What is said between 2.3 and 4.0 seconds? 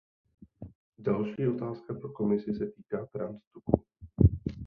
se týká trans tuků.